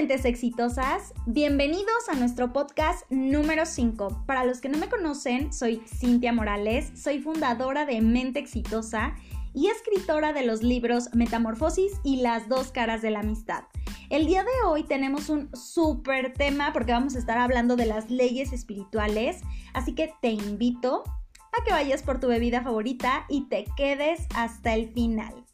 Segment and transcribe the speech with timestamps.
[0.00, 4.24] mentes exitosas, bienvenidos a nuestro podcast número 5.
[4.26, 9.14] Para los que no me conocen, soy Cintia Morales, soy fundadora de Mente Exitosa
[9.52, 13.64] y escritora de los libros Metamorfosis y las dos caras de la amistad.
[14.08, 18.10] El día de hoy tenemos un súper tema porque vamos a estar hablando de las
[18.10, 19.42] leyes espirituales,
[19.74, 24.72] así que te invito a que vayas por tu bebida favorita y te quedes hasta
[24.72, 25.44] el final.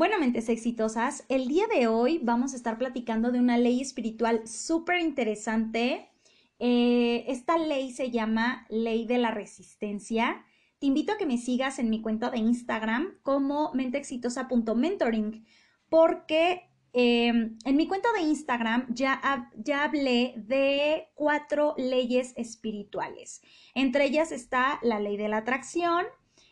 [0.00, 4.48] Bueno, mentes exitosas, el día de hoy vamos a estar platicando de una ley espiritual
[4.48, 6.08] súper interesante.
[6.58, 10.42] Eh, esta ley se llama Ley de la Resistencia.
[10.78, 15.44] Te invito a que me sigas en mi cuenta de Instagram como menteexitosa.mentoring,
[15.90, 23.42] porque em, en mi cuenta de Instagram ya, ya hablé de cuatro leyes espirituales.
[23.74, 26.06] Entre ellas está la ley de la atracción,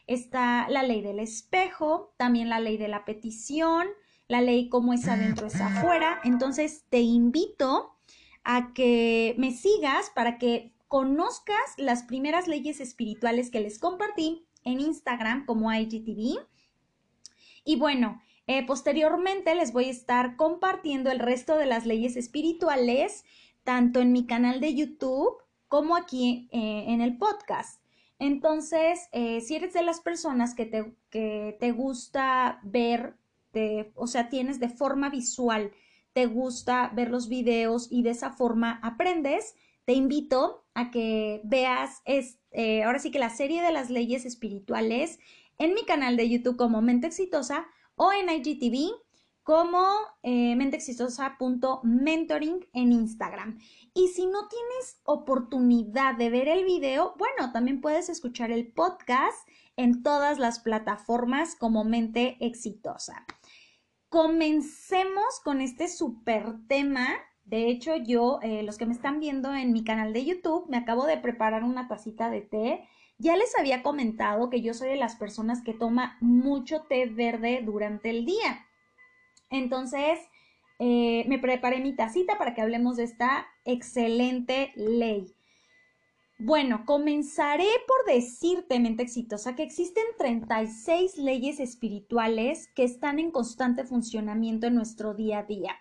[0.09, 3.87] está la ley del espejo, también la ley de la petición,
[4.27, 6.21] la ley como es adentro es afuera.
[6.25, 7.95] Entonces te invito
[8.43, 14.81] a que me sigas para que conozcas las primeras leyes espirituales que les compartí en
[14.81, 16.39] Instagram como IGTV.
[17.65, 23.25] Y bueno, eh, posteriormente les voy a estar compartiendo el resto de las leyes espirituales,
[23.63, 25.37] tanto en mi canal de YouTube
[25.69, 27.83] como aquí eh, en el podcast.
[28.19, 33.17] Entonces, eh, si eres de las personas que te, que te gusta ver,
[33.95, 35.73] o sea, tienes de forma visual,
[36.13, 42.03] te gusta ver los videos y de esa forma aprendes, te invito a que veas,
[42.05, 45.19] eh, ahora sí que la serie de las leyes espirituales
[45.59, 47.67] en mi canal de YouTube como Mente Exitosa
[47.97, 48.93] o en IGTV
[49.49, 49.83] como
[50.23, 53.59] eh, menteexitosa.mentoring en Instagram.
[53.95, 59.49] Y si no tienes oportunidad de ver el video, bueno, también puedes escuchar el podcast
[59.79, 63.25] en todas las plataformas como Mente Exitosa.
[64.11, 67.09] Comencemos con este súper tema.
[67.47, 70.77] De hecho, yo, eh, los que me están viendo en mi canal de YouTube, me
[70.77, 72.87] acabo de preparar una tacita de té.
[73.17, 77.63] Ya les había comentado que yo soy de las personas que toma mucho té verde
[77.65, 78.67] durante el día.
[79.51, 80.19] Entonces,
[80.79, 85.35] eh, me preparé mi tacita para que hablemos de esta excelente ley.
[86.41, 93.83] Bueno, comenzaré por decirte, mente exitosa, que existen 36 leyes espirituales que están en constante
[93.85, 95.77] funcionamiento en nuestro día a día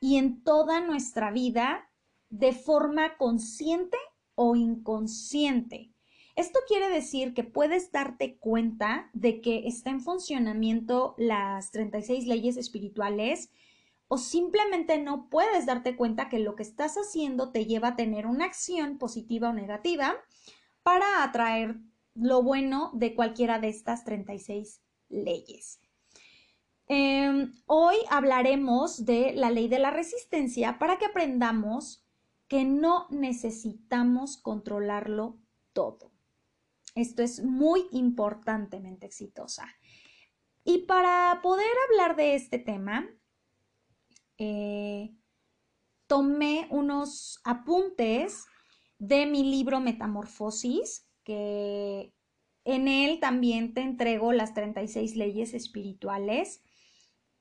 [0.00, 1.90] y en toda nuestra vida
[2.30, 3.98] de forma consciente
[4.36, 5.90] o inconsciente.
[6.38, 12.56] Esto quiere decir que puedes darte cuenta de que está en funcionamiento las 36 leyes
[12.56, 13.50] espirituales
[14.06, 18.24] o simplemente no puedes darte cuenta que lo que estás haciendo te lleva a tener
[18.24, 20.14] una acción positiva o negativa
[20.84, 21.80] para atraer
[22.14, 25.80] lo bueno de cualquiera de estas 36 leyes.
[26.86, 32.06] Em, hoy hablaremos de la ley de la resistencia para que aprendamos
[32.46, 35.36] que no necesitamos controlarlo
[35.72, 36.12] todo.
[36.98, 39.68] Esto es muy importantemente exitosa.
[40.64, 43.08] Y para poder hablar de este tema,
[44.36, 45.14] eh,
[46.08, 48.46] tomé unos apuntes
[48.98, 52.12] de mi libro Metamorfosis, que
[52.64, 56.62] en él también te entrego las 36 leyes espirituales.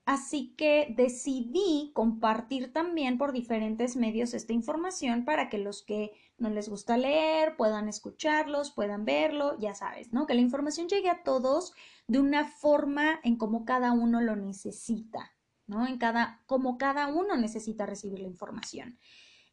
[0.08, 6.50] Así que decidí compartir también por diferentes medios esta información para que los que no
[6.50, 10.26] les gusta leer puedan escucharlos, puedan verlo, ya sabes, ¿no?
[10.26, 11.74] Que la información llegue a todos
[12.08, 15.36] de una forma en como cada uno lo necesita,
[15.66, 15.86] ¿no?
[15.86, 18.98] En cada, como cada uno necesita recibir la información.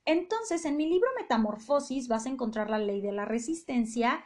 [0.05, 4.25] Entonces, en mi libro Metamorfosis vas a encontrar la ley de la resistencia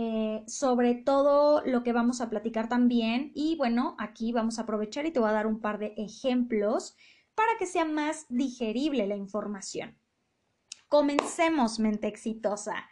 [0.00, 3.32] eh, sobre todo lo que vamos a platicar también.
[3.34, 6.96] Y bueno, aquí vamos a aprovechar y te voy a dar un par de ejemplos
[7.34, 9.98] para que sea más digerible la información.
[10.86, 12.88] Comencemos, mente exitosa.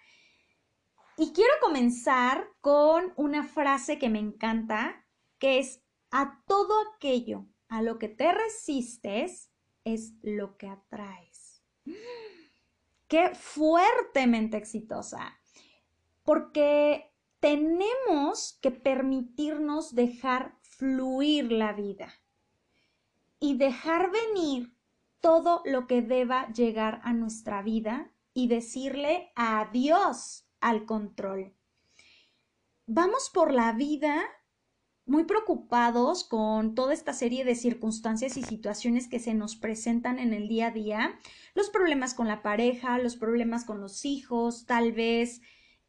[1.16, 5.06] Y quiero comenzar con una frase que me encanta,
[5.38, 9.52] que es, a todo aquello a lo que te resistes
[9.84, 11.62] es lo que atraes.
[13.06, 15.38] Qué fuertemente exitosa
[16.26, 22.12] porque tenemos que permitirnos dejar fluir la vida
[23.38, 24.74] y dejar venir
[25.20, 31.54] todo lo que deba llegar a nuestra vida y decirle adiós al control.
[32.86, 34.24] Vamos por la vida
[35.06, 40.34] muy preocupados con toda esta serie de circunstancias y situaciones que se nos presentan en
[40.34, 41.20] el día a día,
[41.54, 45.40] los problemas con la pareja, los problemas con los hijos, tal vez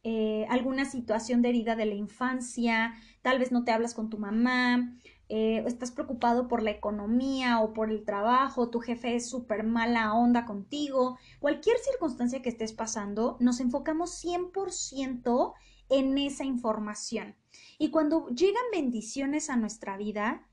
[0.02, 4.18] eh, alguna situación de herida de la infancia, tal vez no te hablas con tu
[4.18, 4.96] mamá,
[5.28, 10.14] eh, estás preocupado por la economía o por el trabajo, tu jefe es súper mala
[10.14, 15.54] onda contigo, cualquier circunstancia que estés pasando, nos enfocamos 100%
[15.90, 17.36] en esa información.
[17.78, 20.46] Y cuando llegan bendiciones a nuestra vida,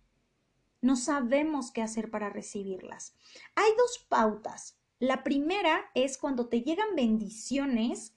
[0.82, 3.16] no sabemos qué hacer para recibirlas.
[3.56, 4.78] Hay dos pautas.
[5.00, 8.15] La primera es cuando te llegan bendiciones,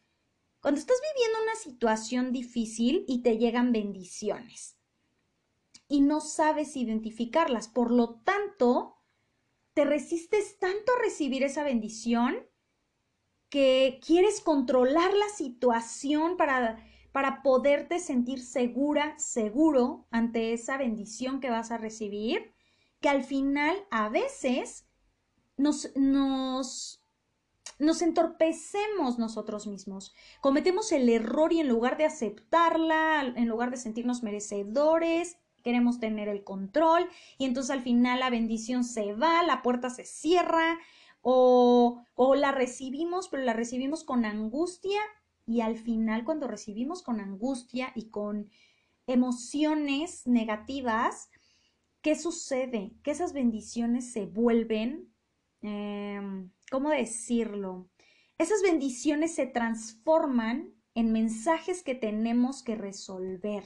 [0.68, 4.76] cuando estás viviendo una situación difícil y te llegan bendiciones
[5.88, 7.68] y no sabes identificarlas.
[7.68, 8.98] Por lo tanto,
[9.72, 12.36] te resistes tanto a recibir esa bendición
[13.48, 21.48] que quieres controlar la situación para, para poderte sentir segura, seguro ante esa bendición que
[21.48, 22.52] vas a recibir,
[23.00, 24.86] que al final a veces
[25.56, 27.02] nos, nos,
[27.78, 30.14] nos entorpecemos nosotros mismos.
[30.40, 36.28] Cometemos el error y en lugar de aceptarla, en lugar de sentirnos merecedores, queremos tener
[36.28, 40.78] el control y entonces al final la bendición se va, la puerta se cierra
[41.20, 45.00] o, o la recibimos, pero la recibimos con angustia
[45.46, 48.50] y al final cuando recibimos con angustia y con
[49.06, 51.30] emociones negativas,
[52.02, 52.92] ¿qué sucede?
[53.02, 55.12] Que esas bendiciones se vuelven,
[55.62, 57.88] em, ¿cómo decirlo?
[58.38, 63.64] Esas bendiciones se transforman en mensajes que tenemos que resolver.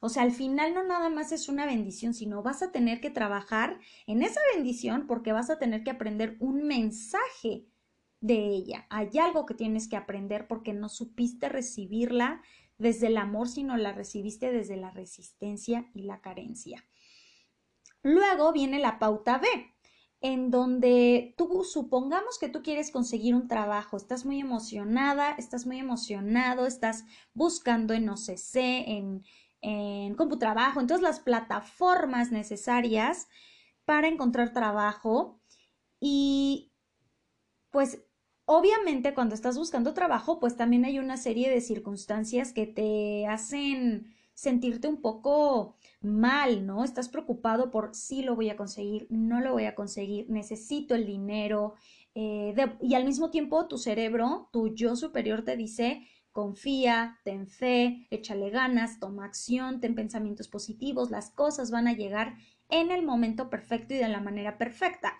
[0.00, 3.10] O sea, al final no nada más es una bendición, sino vas a tener que
[3.10, 7.66] trabajar en esa bendición porque vas a tener que aprender un mensaje
[8.20, 8.86] de ella.
[8.90, 12.42] Hay algo que tienes que aprender porque no supiste recibirla
[12.78, 16.84] desde el amor, sino la recibiste desde la resistencia y la carencia.
[18.02, 19.46] Luego viene la pauta B,
[20.22, 25.80] en donde tú supongamos que tú quieres conseguir un trabajo, estás muy emocionada, estás muy
[25.80, 27.04] emocionado, estás
[27.34, 29.24] buscando en OCC, en,
[29.60, 33.26] en CompuTrabajo, en todas las plataformas necesarias
[33.84, 35.40] para encontrar trabajo.
[35.98, 36.72] Y
[37.70, 38.04] pues
[38.44, 44.14] obviamente cuando estás buscando trabajo, pues también hay una serie de circunstancias que te hacen
[44.34, 46.84] sentirte un poco mal, ¿no?
[46.84, 51.06] Estás preocupado por si lo voy a conseguir, no lo voy a conseguir, necesito el
[51.06, 51.74] dinero.
[52.14, 58.06] Eh, y al mismo tiempo tu cerebro, tu yo superior te dice, Confía, ten fe,
[58.10, 62.36] échale ganas, toma acción, ten pensamientos positivos, las cosas van a llegar
[62.70, 65.12] en el momento perfecto y de la manera perfecta.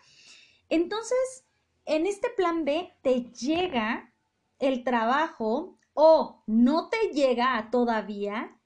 [0.71, 1.45] Entonces,
[1.85, 4.15] en este plan B te llega
[4.59, 8.59] el trabajo o no te llega todavía.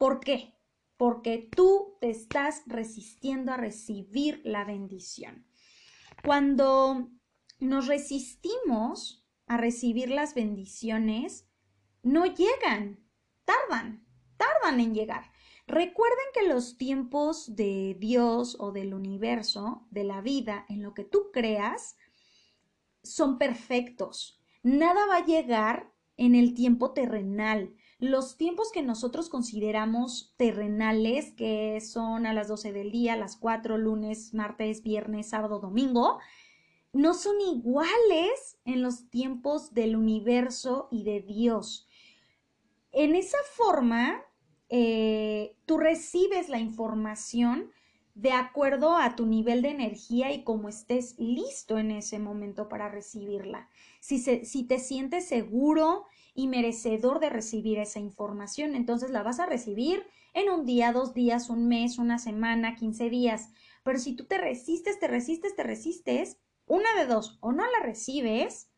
[0.00, 0.54] ¿Por qué?
[0.96, 5.46] Porque tú te estás resistiendo a recibir la bendición.
[6.24, 7.10] Cuando
[7.58, 11.50] nos resistimos a recibir las bendiciones,
[12.02, 13.06] no llegan,
[13.44, 14.06] tardan,
[14.38, 15.32] tardan en llegar.
[15.66, 21.04] Recuerden que los tiempos de Dios o del universo, de la vida, en lo que
[21.04, 21.98] tú creas,
[23.02, 24.40] son perfectos.
[24.62, 27.76] Nada va a llegar en el tiempo terrenal.
[28.00, 33.76] Los tiempos que nosotros consideramos terrenales, que son a las 12 del día, las 4,
[33.76, 36.18] lunes, martes, viernes, sábado, domingo,
[36.94, 41.86] no son iguales en los tiempos del universo y de Dios.
[42.90, 44.22] En esa forma,
[44.70, 47.70] eh, tú recibes la información
[48.14, 52.88] de acuerdo a tu nivel de energía y cómo estés listo en ese momento para
[52.88, 53.68] recibirla.
[54.00, 59.46] Si, si te sientes seguro y merecedor de recibir esa información, entonces la vas a
[59.46, 63.50] recibir en un día, dos días, un mes, una semana, quince días.
[63.82, 67.80] Pero si tú te resistes, te resistes, te resistes, una de dos, o no la
[67.82, 68.70] recibes,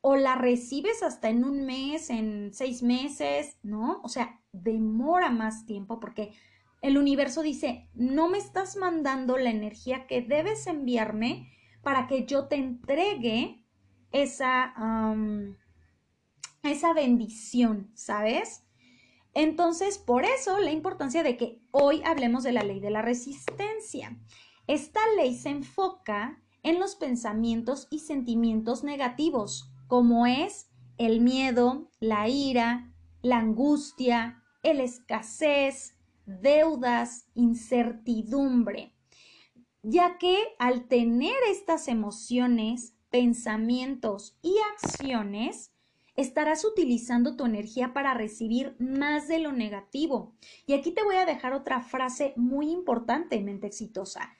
[0.00, 4.00] o la recibes hasta en un mes, en seis meses, ¿no?
[4.02, 6.32] O sea, demora más tiempo porque
[6.82, 11.50] el universo dice, no me estás mandando la energía que debes enviarme
[11.82, 13.64] para que yo te entregue
[14.12, 14.74] esa,
[16.70, 18.64] esa bendición, ¿sabes?
[19.34, 24.18] Entonces, por eso la importancia de que hoy hablemos de la ley de la resistencia.
[24.66, 32.28] Esta ley se enfoca en los pensamientos y sentimientos negativos, como es el miedo, la
[32.28, 32.92] ira,
[33.22, 38.96] la angustia, el escasez, deudas, incertidumbre,
[39.82, 45.75] ya que al tener estas emociones, pensamientos y acciones,
[46.16, 50.34] estarás utilizando tu energía para recibir más de lo negativo.
[50.66, 54.34] Y aquí te voy a dejar otra frase muy importante, mente exitosa.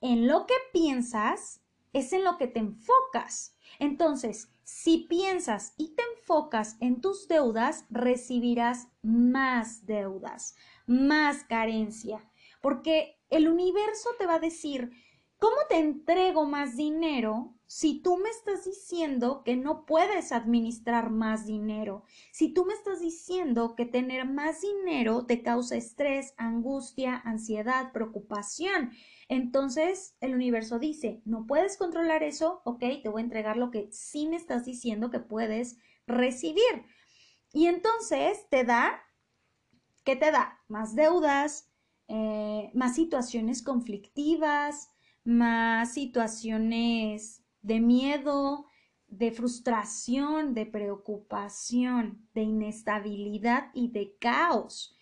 [0.00, 1.62] En lo que piensas,
[1.92, 3.56] es en lo que te enfocas.
[3.78, 12.28] Entonces, si piensas y te enfocas en tus deudas, recibirás más deudas, más carencia,
[12.60, 14.90] porque el universo te va a decir,
[15.38, 21.46] ¿cómo te entrego más dinero si tú me estás diciendo que no puedes administrar más
[21.46, 22.04] dinero?
[22.30, 28.90] Si tú me estás diciendo que tener más dinero te causa estrés, angustia, ansiedad, preocupación.
[29.26, 33.88] Entonces el universo dice, no puedes controlar eso, ok, te voy a entregar lo que
[33.90, 36.84] sí me estás diciendo que puedes recibir.
[37.54, 39.00] Y entonces te da,
[40.04, 40.60] ¿qué te da?
[40.68, 41.70] Más deudas,
[42.08, 44.90] eh, más situaciones conflictivas,
[45.24, 48.66] más situaciones de miedo,
[49.08, 54.96] de frustración, de preocupación, de inestabilidad y de caos.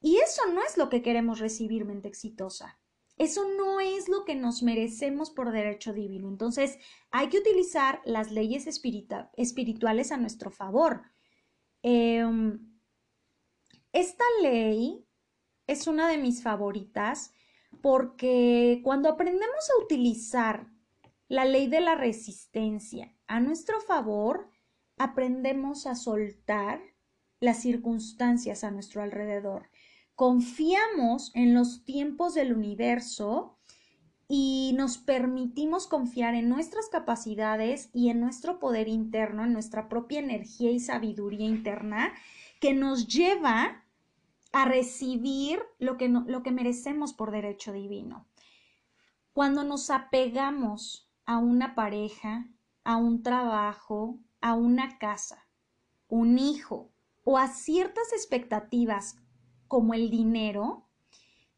[0.00, 2.78] Y eso no es lo que queremos recibir, mente exitosa.
[3.16, 6.28] Eso no es lo que nos merecemos por derecho divino.
[6.28, 6.78] Entonces,
[7.10, 11.02] hay que utilizar las leyes espirituales a nuestro favor.
[11.82, 12.80] Em,
[13.92, 15.04] esta ley
[15.66, 17.32] es una de mis favoritas
[17.82, 20.70] porque cuando aprendemos a utilizar
[21.30, 24.50] la ley de la resistencia a nuestro favor,
[24.98, 26.82] aprendemos a soltar
[27.40, 29.70] las circunstancias a nuestro alrededor
[30.20, 33.56] confiamos en los tiempos del universo
[34.28, 40.18] y nos permitimos confiar en nuestras capacidades y en nuestro poder interno, en nuestra propia
[40.18, 42.12] energía y sabiduría interna,
[42.60, 43.82] que nos lleva
[44.52, 48.26] a recibir lo que, lo que merecemos por derecho divino.
[49.32, 52.50] Cuando nos apegamos a una pareja,
[52.82, 55.46] a un trabajo, a una casa,
[56.08, 56.90] un hijo
[57.22, 59.16] o a ciertas expectativas
[59.68, 60.88] como el dinero,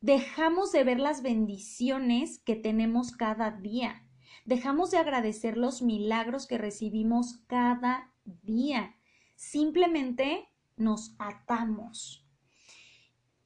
[0.02, 4.07] dejamos de ver las bendiciones que tenemos cada día.
[4.45, 8.95] Dejamos de agradecer los milagros que recibimos cada día.
[9.37, 12.29] Simplemente nos atamos.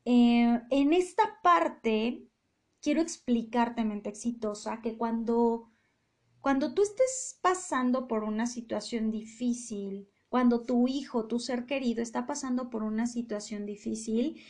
[0.05, 2.27] Eh, en esta parte,
[2.81, 5.71] quiero explicarte, mente exitosa, que cuando,
[6.47, 12.25] cuando tú estés pasando por una situación difícil, cuando tu hijo, tu ser querido está
[12.25, 14.41] pasando por una situación difícil,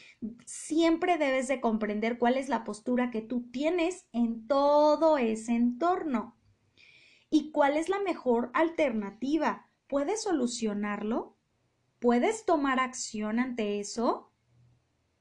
[0.45, 6.37] siempre debes de comprender cuál es la postura que tú tienes en todo ese entorno
[7.31, 9.71] y cuál es la mejor alternativa.
[9.87, 11.39] ¿Puedes solucionarlo?
[11.99, 14.35] ¿Puedes tomar acción ante eso?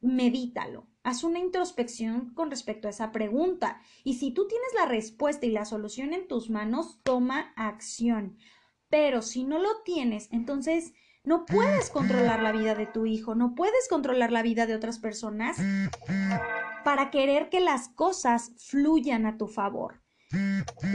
[0.01, 0.89] Medítalo.
[1.05, 3.79] Haz una introspección con respecto a esa pregunta.
[4.03, 8.39] Y si tú tienes la respuesta y la solución en tus manos, toma acción.
[8.89, 10.93] Pero si no lo tienes, entonces
[11.23, 14.97] no puedes controlar la vida de tu hijo, no puedes controlar la vida de otras
[14.97, 15.57] personas
[16.83, 20.01] para querer que las cosas fluyan a tu favor.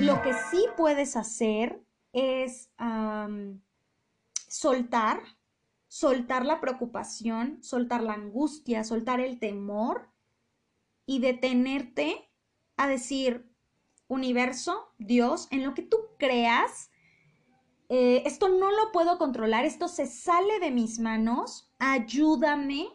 [0.00, 1.80] Lo que sí puedes hacer
[2.12, 2.68] es
[4.48, 5.22] soltar,
[5.90, 10.08] soltar la preocupación, soltar la angustia, soltar el temor
[11.04, 12.30] y detenerte
[12.76, 13.50] a decir,
[14.06, 16.92] universo, Dios, en lo que tú creas,
[17.88, 22.86] eh, esto no lo puedo controlar, esto se sale de mis manos, ayúdame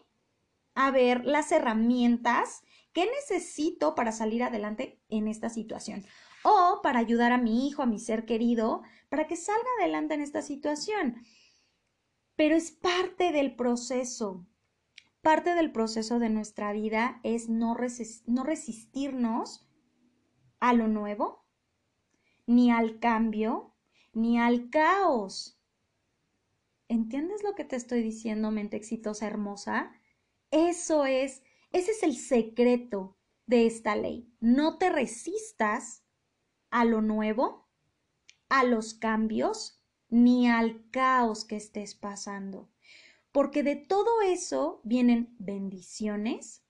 [0.74, 2.62] a ver las herramientas
[2.94, 6.06] que necesito para salir adelante en esta situación
[6.44, 10.22] o para ayudar a mi hijo, a mi ser querido, para que salga adelante en
[10.22, 11.16] esta situación.
[12.36, 14.46] Pero es parte del proceso.
[15.22, 17.76] Parte del proceso de nuestra vida es no,
[18.26, 19.66] no resistirnos
[20.60, 21.44] a lo nuevo,
[22.46, 23.74] ni al cambio,
[24.12, 25.60] ni al caos.
[26.88, 29.92] ¿Entiendes lo que te estoy diciendo, mente exitosa hermosa?
[30.50, 33.16] Eso es, ese es el secreto
[33.46, 34.32] de esta ley.
[34.40, 36.04] No te resistas
[36.70, 37.68] a lo nuevo,
[38.48, 39.75] a los cambios,
[40.08, 42.68] ni al caos que estés pasando.
[43.32, 46.64] Porque de todo eso vienen bendiciones,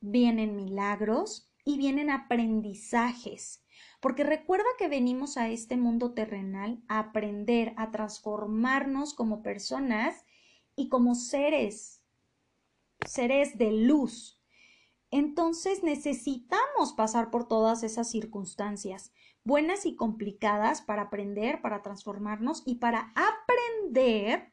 [0.00, 3.62] vienen milagros y vienen aprendizajes.
[4.00, 10.24] Porque recuerda que venimos a este mundo terrenal a aprender, a transformarnos como personas
[10.76, 12.02] y como seres,
[13.06, 14.40] seres de luz.
[15.10, 19.12] Entonces necesitamos pasar por todas esas circunstancias,
[19.46, 24.52] buenas y complicadas, para aprender, para transformarnos y para aprender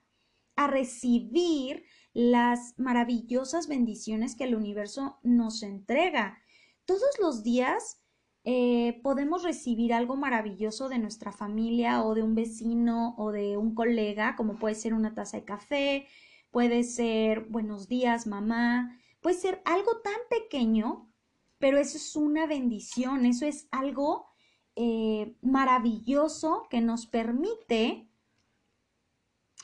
[0.55, 1.83] a recibir
[2.13, 6.37] las maravillosas bendiciones que el universo nos entrega.
[6.85, 8.03] Todos los días
[8.43, 13.73] eh, podemos recibir algo maravilloso de nuestra familia o de un vecino o de un
[13.73, 16.07] colega, como puede ser una taza de café,
[16.51, 21.11] puede ser buenos días, mamá, puede ser algo tan pequeño,
[21.57, 24.32] pero eso es una bendición, eso es algo
[24.75, 28.09] eh, maravilloso que nos permite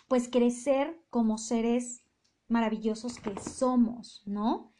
[0.07, 2.03] pues crecer como seres
[2.47, 4.71] maravillosos que somos, ¿no?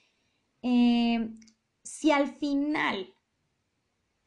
[0.62, 1.36] Eh,
[1.84, 3.14] si al final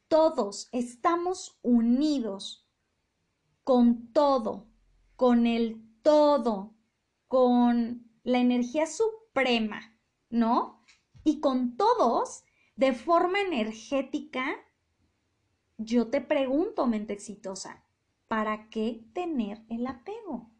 [0.07, 2.67] todos estamos unidos
[3.63, 4.67] con todo,
[5.15, 6.73] con el todo,
[7.27, 9.97] con la energía suprema,
[10.29, 10.83] ¿no?
[11.23, 12.43] Y con todos,
[12.75, 14.55] de forma energética,
[15.77, 17.83] yo te pregunto, mente exitosa,
[18.27, 20.51] ¿para qué tener el apego?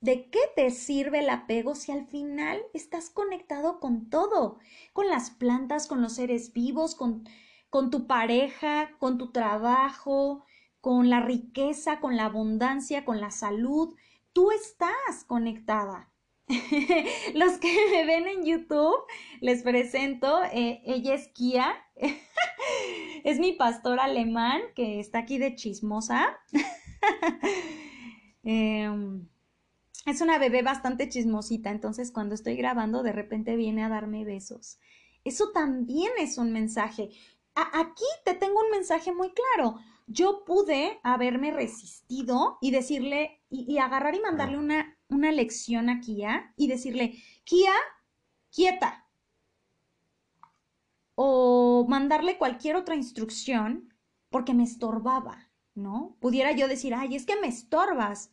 [0.00, 4.58] ¿De qué te sirve el apego si al final estás conectado con todo?
[4.92, 7.24] Con las plantas, con los seres vivos, con,
[7.70, 10.44] con tu pareja, con tu trabajo,
[10.80, 13.96] con la riqueza, con la abundancia, con la salud.
[14.32, 16.12] Tú estás conectada.
[17.34, 18.96] Los que me ven en YouTube,
[19.40, 21.74] les presento, eh, ella es Kia,
[23.24, 26.38] es mi pastor alemán que está aquí de chismosa.
[28.48, 29.26] Em,
[30.06, 34.78] es una bebé bastante chismosita, entonces cuando estoy grabando de repente viene a darme besos.
[35.24, 37.10] Eso también es un mensaje.
[37.56, 39.80] aquí te tengo un mensaje muy claro.
[40.06, 46.52] Yo pude haberme resistido y decirle, y, agarrar y mandarle una, una lección a Kia
[46.56, 47.72] y decirle, Kia,
[48.50, 49.06] quieta.
[51.14, 53.94] O mandarle cualquier otra instrucción
[54.30, 56.16] porque me estorbaba, ¿no?
[56.20, 58.30] Pudiera yo decir, ay, es que me estorbas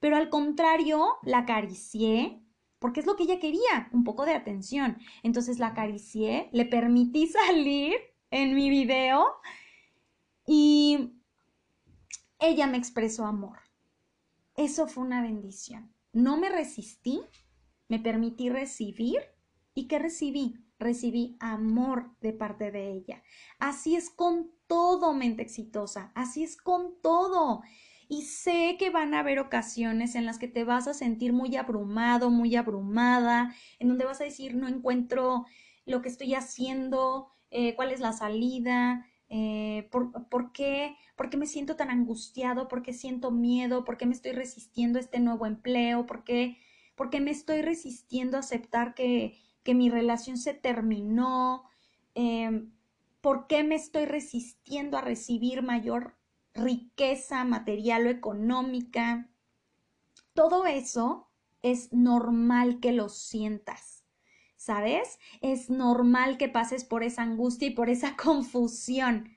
[0.00, 2.42] pero al contrario, la acaricié,
[2.78, 4.98] porque es lo que ella quería, un poco de atención.
[5.22, 7.94] Entonces la acaricié, le permití salir
[8.30, 9.26] en mi video
[10.46, 11.12] y
[12.38, 13.59] ella me expresó amor.
[14.56, 15.94] Eso fue una bendición.
[16.12, 17.20] No me resistí,
[17.88, 19.20] me permití recibir
[19.74, 20.56] y ¿qué recibí?
[20.78, 23.22] Recibí amor de parte de ella.
[23.58, 26.10] Así es con todo, mente exitosa.
[26.14, 27.62] Así es con todo.
[28.08, 31.56] Y sé que van a haber ocasiones en las que te vas a sentir muy
[31.56, 35.46] abrumado, muy abrumada, en donde vas a decir, no encuentro
[35.86, 41.46] lo que estoy haciendo, eh, cuál es la salida, eh, ¿por, qué, ¿por, qué, me
[41.46, 42.68] siento tan angustiado?
[42.68, 43.84] ¿Por qué siento miedo?
[43.84, 46.04] ¿Por qué me estoy resistiendo a este nuevo empleo?
[46.06, 46.58] ¿Por qué,
[46.96, 51.64] por qué me estoy resistiendo a aceptar que, que mi relación se terminó?
[52.14, 52.68] Eh,
[53.22, 56.20] ¿Por qué me estoy resistiendo a recibir mayor
[56.54, 59.28] riqueza material o económica.
[60.34, 61.28] Todo eso
[61.62, 63.99] es normal que lo sientas.
[64.60, 65.18] ¿Sabes?
[65.40, 69.30] Es normal que pases por esa angustia y por esa confusión,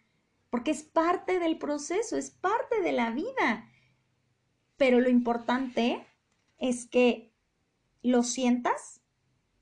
[0.49, 3.69] porque es parte del proceso, es parte de la vida.
[4.75, 6.05] Pero lo importante
[6.57, 7.33] es que
[8.01, 9.01] lo sientas,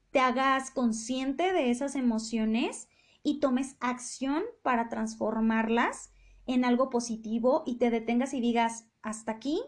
[0.10, 2.90] te hagas consciente de esas emociones
[3.22, 6.12] y tomes acción para transformarlas
[6.48, 9.62] en algo positivo y te detengas y digas, hasta aquí,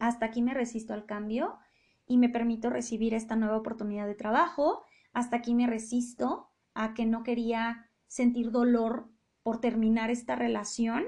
[0.00, 1.56] hasta aquí me resisto al cambio
[2.04, 4.82] y me permito recibir esta nueva oportunidad de trabajo,
[5.16, 9.08] hasta aquí me resisto a que no quería sentir dolor
[9.42, 11.06] por terminar esta relación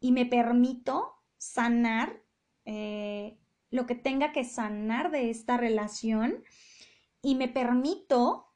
[0.00, 2.24] y me permito sanar
[2.64, 3.38] eh,
[3.70, 6.42] lo que tenga que sanar de esta relación
[7.22, 8.52] y me permito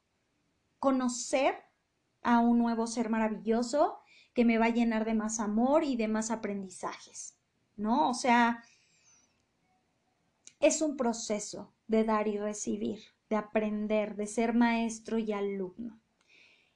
[0.79, 1.55] conocer
[2.21, 3.99] a un nuevo ser maravilloso
[4.33, 7.37] que me va a llenar de más amor y de más aprendizajes,
[7.77, 8.09] ¿no?
[8.09, 8.61] O sea,
[10.59, 15.99] es un proceso de dar y recibir, de aprender, de ser maestro y alumno.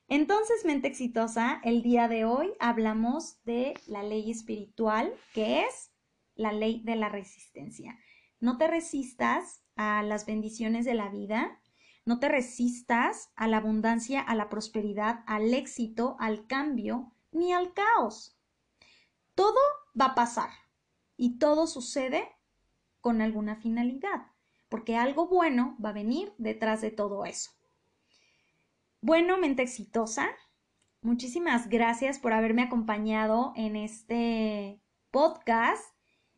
[0.07, 5.91] Entonces, mente exitosa, el día de hoy hablamos de la ley espiritual, que es
[6.35, 7.99] la ley de la resistencia.
[8.39, 11.61] No te resistas a las bendiciones de la vida,
[12.05, 17.73] no te resistas a la abundancia, a la prosperidad, al éxito, al cambio, ni al
[17.73, 18.35] caos.
[19.35, 19.59] Todo
[19.99, 20.49] va a pasar
[21.17, 22.27] y todo sucede
[22.99, 24.27] con alguna finalidad,
[24.69, 27.51] porque algo bueno va a venir detrás de todo eso.
[29.01, 30.29] Bueno, mente exitosa,
[31.01, 35.83] muchísimas gracias por haberme acompañado en este podcast.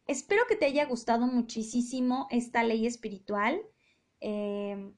[0.08, 3.62] Espero que te haya gustado muchísimo esta ley espiritual.
[4.20, 4.94] Eh,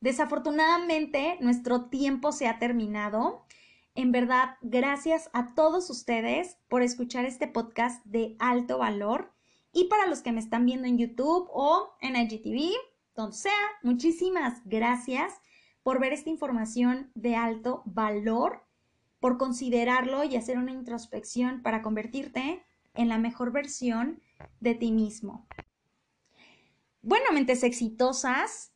[0.00, 3.46] desafortunadamente, nuestro tiempo se ha terminado.
[3.94, 9.35] En verdad, gracias a todos ustedes por escuchar este podcast de alto valor.
[9.76, 12.72] Y para los que me están viendo en YouTube o en IGTV,
[13.14, 15.34] donde sea, muchísimas gracias
[15.82, 18.64] por ver esta información de alto valor,
[19.20, 24.22] por considerarlo y hacer una introspección para convertirte en la mejor versión
[24.60, 25.46] de ti mismo.
[27.02, 28.72] Bueno, mentes exitosas,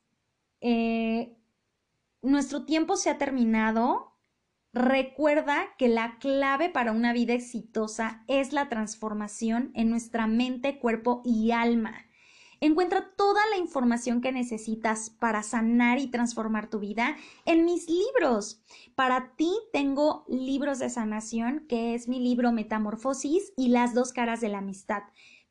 [0.61, 1.35] eh,
[2.21, 4.10] nuestro tiempo se ha terminado
[4.73, 11.23] Recuerda que la clave para una vida exitosa es la transformación en nuestra mente, cuerpo
[11.25, 12.07] y alma.
[12.61, 18.63] Encuentra toda la información que necesitas para sanar y transformar tu vida en mis libros.
[18.95, 24.41] Para ti tengo libros de sanación, que es mi libro Metamorfosis y las dos caras
[24.41, 25.03] de la amistad.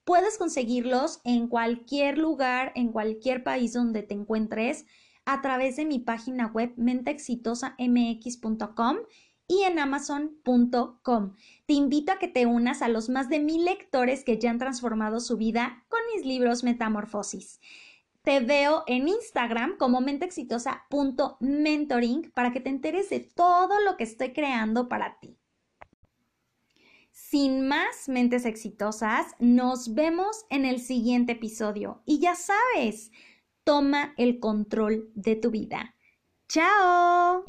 [0.06, 4.86] Puedes conseguirlos en cualquier lugar, en cualquier país donde te encuentres,
[5.34, 8.98] a través de mi página web menteexitosamx.com
[9.48, 11.36] y en amazon.com.
[11.66, 14.58] Te invito a que te unas a los más de mil lectores que ya han
[14.60, 17.60] transformado su vida con mis libros Metamorfosis.
[18.24, 24.34] Te veo en Instagram como menteexitosa.mentoring para que te enteres de todo lo que estoy
[24.34, 25.38] creando para ti.
[27.12, 32.02] Sin más mentes exitosas, nos vemos en el siguiente episodio.
[32.06, 33.12] Y ya sabes,
[33.70, 35.94] toma el control de tu vida.
[36.48, 37.46] ¡Chao!